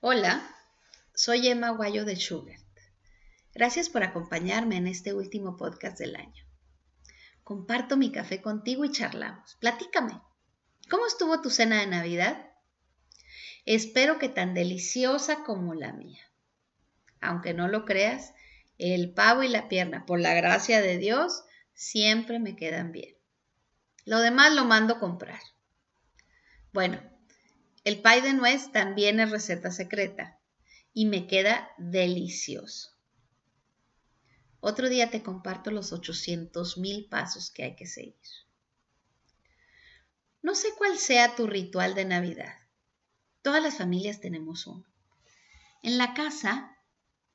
[0.00, 0.48] Hola,
[1.12, 2.62] soy Emma Guayo de Schubert.
[3.52, 6.44] Gracias por acompañarme en este último podcast del año.
[7.42, 9.56] Comparto mi café contigo y charlamos.
[9.56, 10.20] Platícame.
[10.88, 12.48] ¿Cómo estuvo tu cena de Navidad?
[13.66, 16.22] Espero que tan deliciosa como la mía.
[17.20, 18.34] Aunque no lo creas,
[18.78, 21.42] el pavo y la pierna, por la gracia de Dios,
[21.74, 23.16] siempre me quedan bien.
[24.04, 25.40] Lo demás lo mando comprar.
[26.72, 27.00] Bueno,
[27.88, 30.38] el pie de nuez también es receta secreta
[30.92, 32.90] y me queda delicioso.
[34.60, 38.14] Otro día te comparto los 800 mil pasos que hay que seguir.
[40.42, 42.54] No sé cuál sea tu ritual de Navidad.
[43.40, 44.84] Todas las familias tenemos uno.
[45.82, 46.76] En la casa,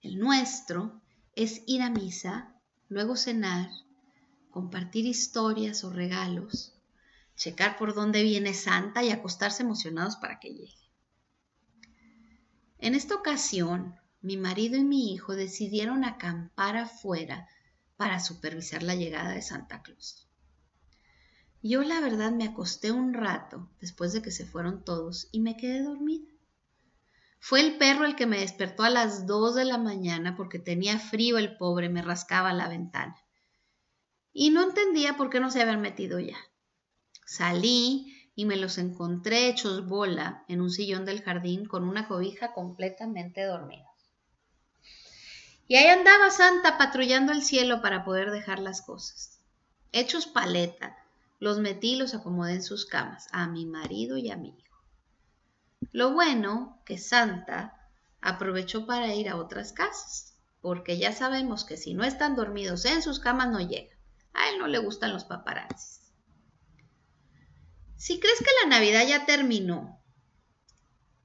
[0.01, 1.01] el nuestro
[1.35, 3.71] es ir a misa, luego cenar,
[4.51, 6.75] compartir historias o regalos,
[7.35, 10.91] checar por dónde viene Santa y acostarse emocionados para que llegue.
[12.77, 17.47] En esta ocasión, mi marido y mi hijo decidieron acampar afuera
[17.97, 20.27] para supervisar la llegada de Santa Claus.
[21.61, 25.55] Yo la verdad me acosté un rato después de que se fueron todos y me
[25.55, 26.29] quedé dormida.
[27.39, 30.99] Fue el perro el que me despertó a las dos de la mañana porque tenía
[30.99, 33.15] frío el pobre, me rascaba la ventana.
[34.33, 36.37] Y no entendía por qué no se habían metido ya.
[37.25, 42.53] Salí y me los encontré hechos bola en un sillón del jardín con una cobija
[42.53, 43.87] completamente dormida.
[45.67, 49.39] Y ahí andaba Santa patrullando el cielo para poder dejar las cosas.
[49.91, 50.97] Hechos paleta,
[51.39, 54.77] los metí y los acomodé en sus camas, a mi marido y a mi hijo.
[55.91, 57.89] Lo bueno que Santa
[58.21, 63.01] aprovechó para ir a otras casas, porque ya sabemos que si no están dormidos en
[63.01, 63.97] sus camas no llegan.
[64.33, 66.02] A él no le gustan los paparazzis.
[67.97, 70.01] Si crees que la Navidad ya terminó,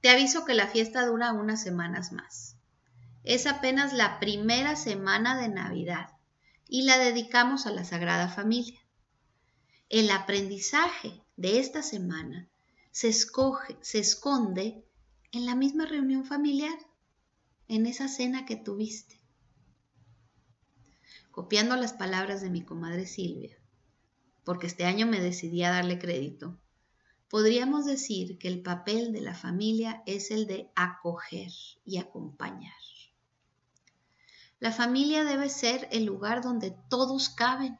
[0.01, 2.55] te aviso que la fiesta dura unas semanas más.
[3.23, 6.09] Es apenas la primera semana de Navidad
[6.67, 8.79] y la dedicamos a la Sagrada Familia.
[9.89, 12.47] El aprendizaje de esta semana
[12.91, 14.85] se, esconde
[15.31, 16.77] en la misma reunión familiar,
[17.67, 19.19] en esa cena que tuviste.
[21.31, 23.58] Copiando las palabras de mi comadre Silvia,
[24.49, 26.57] porque este año me decidí a darle crédito,
[27.29, 31.51] podríamos decir que el papel de la familia es el de acoger
[31.85, 32.73] y acompañar.
[34.59, 37.77] La familia debe ser el lugar donde todos caben.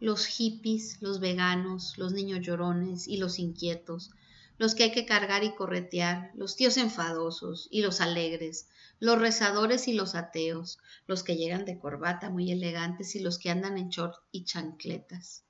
[0.00, 4.12] Los hippies, los veganos, los niños llorones y los inquietos,
[4.56, 9.88] los que hay que cargar y corretear, los tíos enfadosos y los alegres, los rezadores
[9.88, 13.90] y los ateos, los que llegan de corbata muy elegantes y los que andan en
[13.90, 15.42] short y chancletas.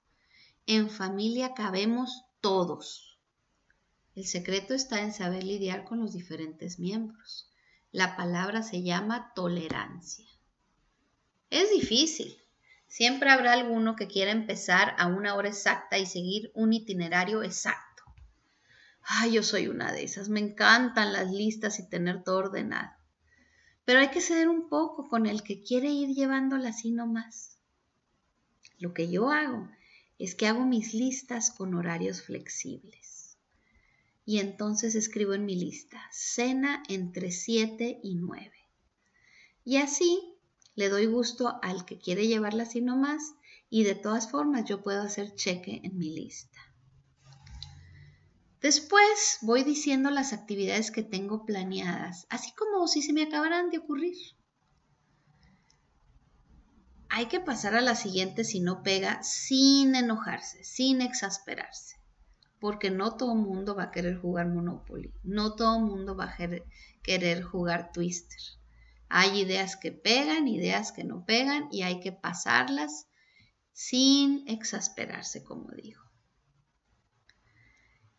[0.68, 3.20] En familia cabemos todos.
[4.16, 7.52] El secreto está en saber lidiar con los diferentes miembros.
[7.92, 10.26] La palabra se llama tolerancia.
[11.50, 12.36] Es difícil.
[12.88, 18.02] Siempre habrá alguno que quiera empezar a una hora exacta y seguir un itinerario exacto.
[19.02, 20.28] Ay, yo soy una de esas.
[20.28, 22.90] Me encantan las listas y tener todo ordenado.
[23.84, 27.60] Pero hay que ceder un poco con el que quiere ir llevándola así nomás.
[28.80, 29.68] Lo que yo hago
[30.18, 33.36] es que hago mis listas con horarios flexibles.
[34.24, 38.52] Y entonces escribo en mi lista, cena entre 7 y 9.
[39.64, 40.36] Y así
[40.74, 43.34] le doy gusto al que quiere llevarla así nomás
[43.70, 46.60] y de todas formas yo puedo hacer cheque en mi lista.
[48.60, 53.78] Después voy diciendo las actividades que tengo planeadas, así como si se me acabaran de
[53.78, 54.16] ocurrir.
[57.16, 61.96] Hay que pasar a la siguiente si no pega sin enojarse, sin exasperarse,
[62.60, 66.36] porque no todo mundo va a querer jugar Monopoly, no todo mundo va a
[67.02, 68.38] querer jugar Twister.
[69.08, 73.08] Hay ideas que pegan, ideas que no pegan y hay que pasarlas
[73.72, 76.02] sin exasperarse, como digo.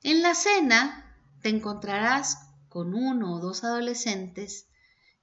[0.02, 4.68] En la cena te encontrarás con uno o dos adolescentes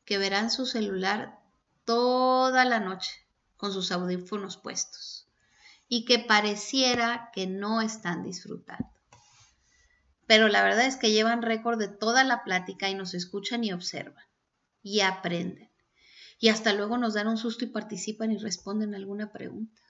[0.05, 1.41] que verán su celular
[1.85, 3.24] toda la noche
[3.65, 5.27] con sus audífonos puestos
[5.89, 8.91] y que pareciera que no están disfrutando.
[10.27, 13.73] Pero la verdad es que llevan récord de toda la plática y nos escuchan y
[13.73, 14.27] observan
[14.83, 15.71] y aprenden.
[16.39, 19.81] Y hasta luego nos dan un susto y participan y responden alguna pregunta.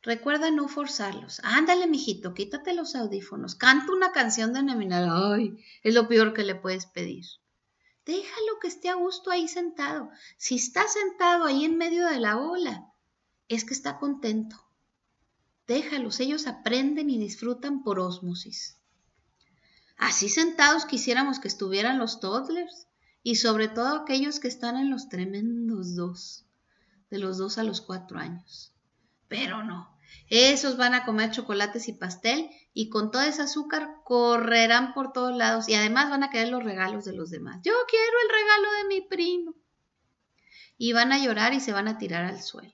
[0.00, 1.40] Recuerda no forzarlos.
[1.42, 3.56] Ándale, mijito, quítate los audífonos.
[3.56, 5.08] Canta una canción de nominal.
[5.10, 7.24] Ay, es lo peor que le puedes pedir.
[8.06, 10.10] Déjalo que esté a gusto ahí sentado.
[10.36, 12.92] Si está sentado ahí en medio de la ola,
[13.48, 14.56] es que está contento.
[15.66, 18.78] Déjalos, ellos aprenden y disfrutan por ósmosis.
[19.96, 22.86] Así sentados quisiéramos que estuvieran los toddlers
[23.22, 26.46] y sobre todo aquellos que están en los tremendos dos,
[27.10, 28.72] de los dos a los cuatro años.
[29.28, 29.94] Pero no,
[30.28, 35.36] esos van a comer chocolates y pastel y con todo ese azúcar correrán por todos
[35.36, 37.60] lados y además van a querer los regalos de los demás.
[37.62, 39.54] Yo quiero el regalo de mi primo.
[40.78, 42.72] Y van a llorar y se van a tirar al suelo.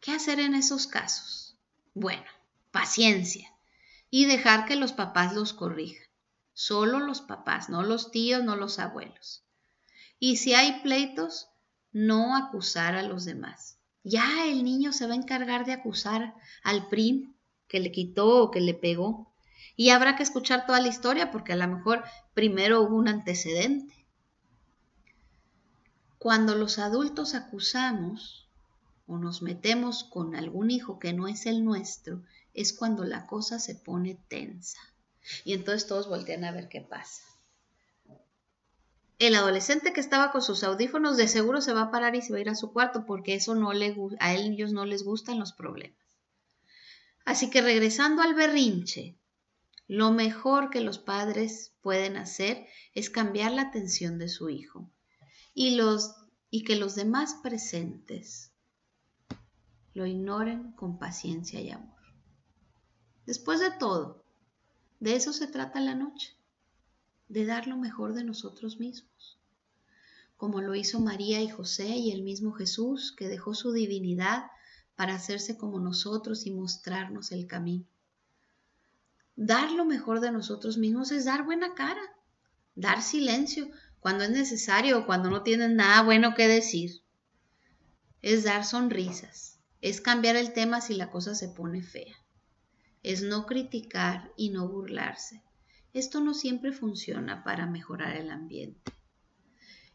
[0.00, 1.56] ¿Qué hacer en esos casos?
[1.94, 2.24] Bueno,
[2.70, 3.52] paciencia
[4.10, 6.06] y dejar que los papás los corrijan.
[6.52, 9.44] Solo los papás, no los tíos, no los abuelos.
[10.18, 11.48] Y si hay pleitos,
[11.92, 13.78] no acusar a los demás.
[14.04, 17.35] Ya el niño se va a encargar de acusar al primo
[17.68, 19.32] que le quitó o que le pegó.
[19.76, 22.04] Y habrá que escuchar toda la historia porque a lo mejor
[22.34, 23.94] primero hubo un antecedente.
[26.18, 28.48] Cuando los adultos acusamos
[29.06, 32.22] o nos metemos con algún hijo que no es el nuestro,
[32.54, 34.80] es cuando la cosa se pone tensa.
[35.44, 37.22] Y entonces todos voltean a ver qué pasa.
[39.18, 42.32] El adolescente que estaba con sus audífonos de seguro se va a parar y se
[42.32, 45.38] va a ir a su cuarto porque eso no le a ellos no les gustan
[45.38, 46.05] los problemas.
[47.26, 49.18] Así que regresando al berrinche,
[49.88, 54.88] lo mejor que los padres pueden hacer es cambiar la atención de su hijo
[55.52, 56.14] y, los,
[56.50, 58.52] y que los demás presentes
[59.92, 61.98] lo ignoren con paciencia y amor.
[63.26, 64.24] Después de todo,
[65.00, 66.36] de eso se trata la noche
[67.28, 69.36] de dar lo mejor de nosotros mismos,
[70.36, 74.44] como lo hizo María y José y el mismo Jesús, que dejó su divinidad
[74.96, 77.86] para hacerse como nosotros y mostrarnos el camino.
[79.36, 82.02] Dar lo mejor de nosotros mismos es dar buena cara,
[82.74, 83.70] dar silencio
[84.00, 87.02] cuando es necesario o cuando no tienen nada bueno que decir.
[88.22, 92.16] Es dar sonrisas, es cambiar el tema si la cosa se pone fea.
[93.02, 95.42] Es no criticar y no burlarse
[95.98, 98.92] esto no siempre funciona para mejorar el ambiente.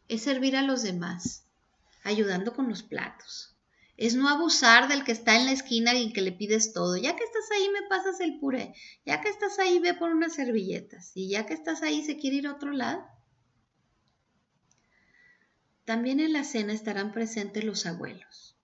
[0.08, 1.46] Es servir a los demás,
[2.02, 3.51] ayudando con los platos.
[4.02, 6.96] Es no abusar del que está en la esquina y que le pides todo.
[6.96, 8.74] Ya que estás ahí, me pasas el puré.
[9.06, 11.12] Ya que estás ahí, ve por unas servilletas.
[11.14, 13.06] Y ya que estás ahí, se quiere ir a otro lado.
[15.84, 18.56] También en la cena estarán presentes los abuelos.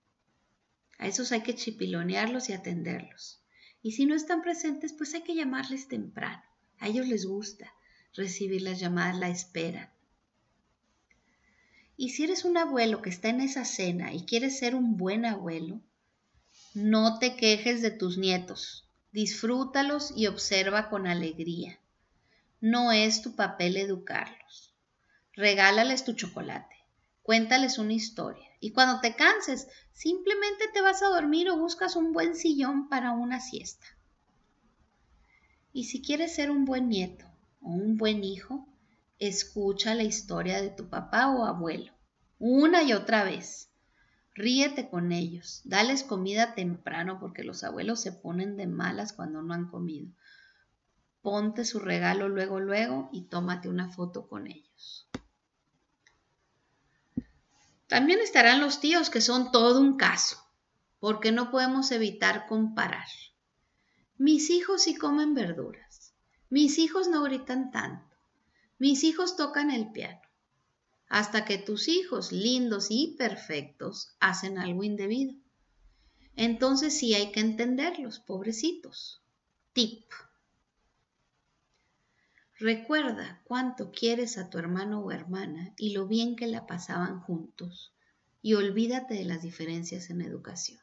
[0.99, 3.41] A esos hay que chipilonearlos y atenderlos.
[3.81, 6.43] Y si no están presentes, pues hay que llamarles temprano.
[6.81, 7.73] A ellos les gusta
[8.12, 9.94] recibir las llamadas, la espera.
[12.00, 15.27] Y si eres un abuelo que está en esa cena y quieres ser un buen
[15.27, 15.81] abuelo,
[16.73, 21.81] no te quejes de tus nietos, disfrútalos y observa con alegría.
[22.61, 24.73] No es tu papel educarlos.
[25.33, 26.77] Regálales tu chocolate,
[27.25, 32.12] cuéntales una historia y cuando te canses, simplemente te vas a dormir o buscas un
[32.12, 33.87] buen sillón para una siesta.
[35.73, 37.25] Y si quieres ser un buen nieto
[37.61, 38.68] o un buen hijo,
[39.19, 41.93] escucha la historia de tu papá o abuelo,
[42.38, 43.70] una y otra vez.
[44.35, 49.53] Ríete con ellos, dales comida temprano porque los abuelos se ponen de malas cuando no
[49.53, 50.12] han comido.
[51.23, 55.09] Ponte su regalo luego, luego y tómate una foto con ellos.
[57.88, 60.37] También estarán los tíos que son todo un caso,
[61.00, 63.09] porque no podemos evitar comparar.
[64.19, 66.15] Mis hijos sí comen verduras.
[66.50, 68.07] Mis hijos no gritan tanto.
[68.79, 70.20] Mis hijos tocan el piano.
[71.08, 75.35] Hasta que tus hijos, lindos y perfectos, hacen algo indebido.
[76.37, 79.20] Entonces sí hay que entenderlos, pobrecitos.
[79.73, 80.05] Tip.
[82.61, 87.93] Recuerda cuánto quieres a tu hermano o hermana y lo bien que la pasaban juntos.
[88.43, 90.81] Y olvídate de las diferencias en educación.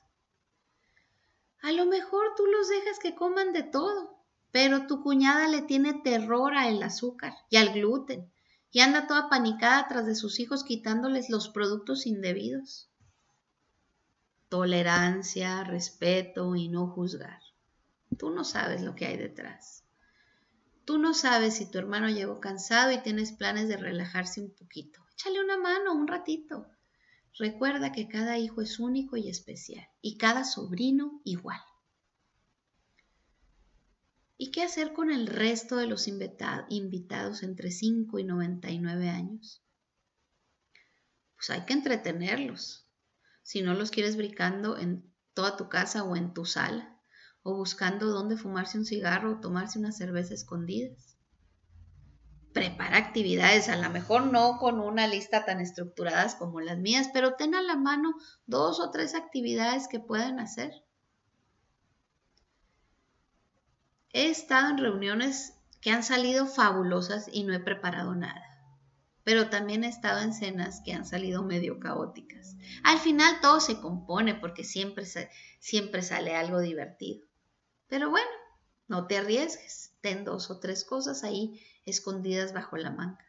[1.62, 4.15] A lo mejor tú los dejas que coman de todo,
[4.56, 8.32] pero tu cuñada le tiene terror al azúcar y al gluten
[8.72, 12.90] y anda toda panicada tras de sus hijos quitándoles los productos indebidos.
[14.48, 17.42] Tolerancia, respeto y no juzgar.
[18.18, 19.84] Tú no sabes lo que hay detrás.
[20.86, 25.02] Tú no sabes si tu hermano llegó cansado y tienes planes de relajarse un poquito.
[25.12, 26.66] Échale una mano un ratito.
[27.38, 31.60] Recuerda que cada hijo es único y especial y cada sobrino igual.
[34.38, 39.64] ¿Y qué hacer con el resto de los invitados entre 5 y 99 años?
[41.36, 42.90] Pues hay que entretenerlos.
[43.44, 47.00] Si no los quieres brincando en toda tu casa o en tu sala,
[47.44, 51.16] o buscando dónde fumarse un cigarro o tomarse una cerveza escondidas
[52.56, 57.36] prepara actividades, a lo mejor no con una lista tan estructuradas como las mías, pero
[57.36, 58.16] ten a la mano
[58.46, 60.72] dos o tres actividades que pueden hacer.
[64.18, 68.46] He estado en reuniones que han salido fabulosas y no he preparado nada.
[69.26, 72.56] Pero también he estado en cenas que han salido medio caóticas.
[72.86, 75.06] Al final todo se compone porque siempre,
[75.60, 77.28] siempre sale algo divertido.
[77.90, 78.30] Pero bueno,
[78.88, 79.92] no te arriesgues.
[80.00, 83.26] Ten dos o tres cosas ahí escondidas bajo la manga.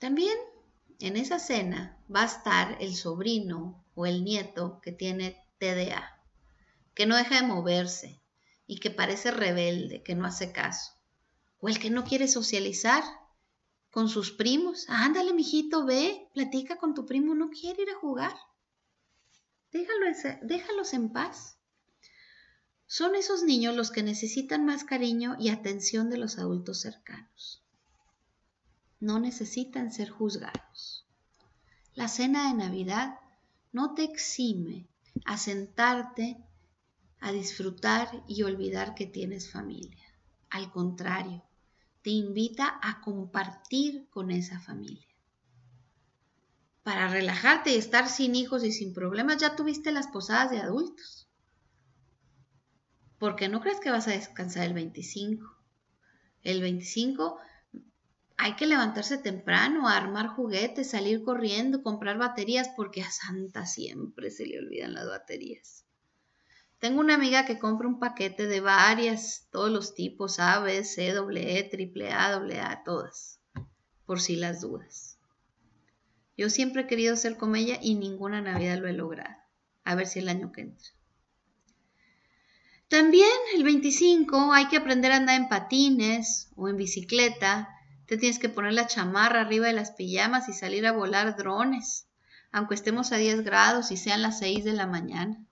[0.00, 0.36] También
[0.98, 6.20] en esa cena va a estar el sobrino o el nieto que tiene TDA,
[6.94, 8.21] que no deja de moverse
[8.72, 10.92] y que parece rebelde, que no hace caso.
[11.60, 13.04] O el que no quiere socializar
[13.90, 14.86] con sus primos.
[14.88, 18.34] Ándale, mijito, ve, platica con tu primo, no quiere ir a jugar.
[19.72, 21.58] déjalos en paz.
[22.86, 27.62] Son esos niños los que necesitan más cariño y atención de los adultos cercanos.
[29.00, 31.06] No necesitan ser juzgados.
[31.94, 33.18] La cena de Navidad
[33.70, 34.88] no te exime
[35.26, 36.42] a sentarte,
[37.22, 40.04] a disfrutar y olvidar que tienes familia.
[40.50, 41.42] Al contrario,
[42.02, 45.06] te invita a compartir con esa familia.
[46.82, 51.28] Para relajarte y estar sin hijos y sin problemas, ya tuviste las posadas de adultos
[53.22, 55.46] porque no crees que vas a descansar el 25.
[56.42, 57.38] El 25
[58.36, 64.44] hay que levantarse temprano, armar juguetes, salir corriendo, comprar baterías, porque a Santa siempre se
[64.46, 65.86] le olvidan las baterías.
[66.82, 71.14] Tengo una amiga que compra un paquete de varias, todos los tipos, A, B, C,
[71.14, 73.38] E, triple A, A, todas,
[74.04, 75.16] por si las dudas.
[76.36, 79.36] Yo siempre he querido ser como ella y ninguna Navidad lo he logrado.
[79.84, 80.88] A ver si el año que entra.
[82.88, 87.68] También el 25 hay que aprender a andar en patines o en bicicleta.
[88.06, 92.08] Te tienes que poner la chamarra arriba de las pijamas y salir a volar drones,
[92.50, 95.46] aunque estemos a 10 grados y sean las 6 de la mañana.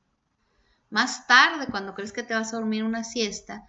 [0.90, 3.66] Más tarde, cuando crees que te vas a dormir una siesta,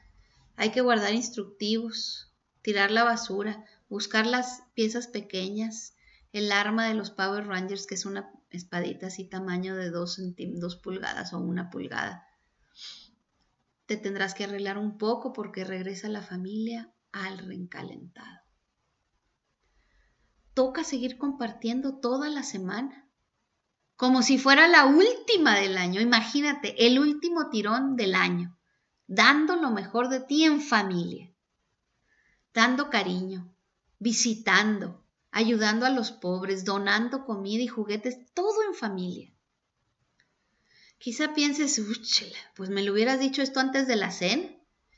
[0.55, 5.95] hay que guardar instructivos, tirar la basura, buscar las piezas pequeñas,
[6.33, 10.19] el arma de los Power Rangers, que es una espadita así tamaño de 2
[10.83, 12.27] pulgadas o una pulgada
[13.91, 18.39] te tendrás que arreglar un poco porque regresa la familia al reencalentado.
[20.53, 23.10] Toca seguir compartiendo toda la semana,
[24.01, 26.01] como si fuera la última del año.
[26.01, 28.57] Imagínate, el último tirón del año,
[29.05, 31.31] dando lo mejor de ti en familia,
[32.51, 33.55] dando cariño,
[33.99, 39.31] visitando, ayudando a los pobres, donando comida y juguetes, todo en familia.
[40.97, 41.79] Quizá pienses,
[42.55, 44.49] pues me lo hubieras dicho esto antes de la cena.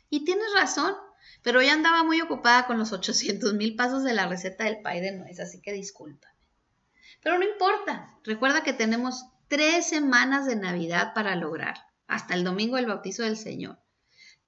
[0.10, 0.96] Y tienes razón,
[1.42, 5.02] pero ya andaba muy ocupada con los 800 mil pasos de la receta del pay
[5.02, 6.33] de nuez, así que discúlpame.
[7.24, 11.76] Pero no importa, recuerda que tenemos tres semanas de Navidad para lograr,
[12.08, 13.80] hasta el domingo del bautizo del Señor.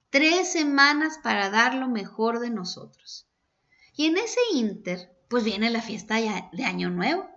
[0.09, 3.27] Tres semanas para dar lo mejor de nosotros.
[3.95, 7.29] Y en ese inter, pues viene la fiesta de Año Nuevo.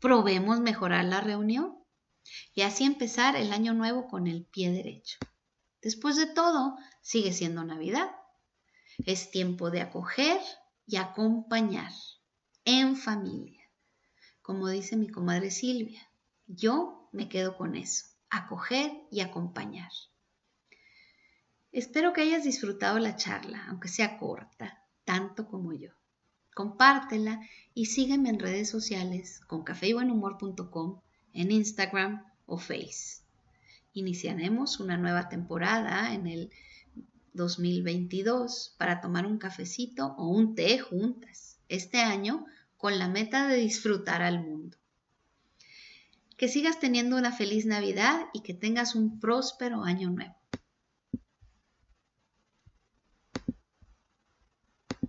[0.00, 1.76] Probemos mejorar la reunión
[2.54, 5.18] y así empezar el año nuevo con el pie derecho.
[5.80, 8.10] Después de todo, sigue siendo Navidad.
[9.06, 10.40] Es tiempo de acoger
[10.86, 11.92] y acompañar
[12.64, 13.61] en familia.
[14.42, 16.02] Como dice mi comadre Silvia,
[16.46, 19.90] yo me quedo con eso, acoger y acompañar.
[21.70, 25.90] Espero que hayas disfrutado la charla, aunque sea corta, tanto como yo.
[26.54, 27.40] Compártela
[27.72, 31.00] y sígueme en redes sociales con cafeybuenhumor.com
[31.32, 33.22] en Instagram o Face.
[33.94, 36.50] Iniciaremos una nueva temporada en el
[37.32, 42.44] 2022 para tomar un cafecito o un té juntas, este año
[42.82, 44.76] con la meta de disfrutar al mundo.
[46.36, 50.34] Que sigas teniendo una feliz Navidad y que tengas un próspero año nuevo.